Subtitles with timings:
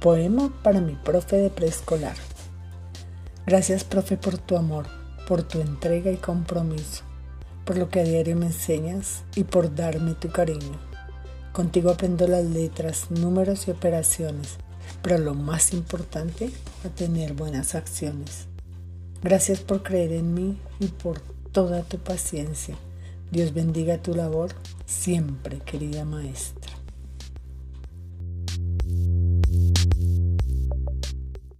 [0.00, 2.16] Poema para mi profe de preescolar.
[3.46, 4.86] Gracias, profe, por tu amor,
[5.26, 7.02] por tu entrega y compromiso,
[7.64, 10.78] por lo que a diario me enseñas y por darme tu cariño.
[11.52, 14.58] Contigo aprendo las letras, números y operaciones,
[15.00, 16.50] pero lo más importante,
[16.84, 18.46] a tener buenas acciones.
[19.22, 21.20] Gracias por creer en mí y por
[21.52, 22.76] toda tu paciencia.
[23.30, 24.50] Dios bendiga tu labor
[24.84, 26.65] siempre, querida maestra.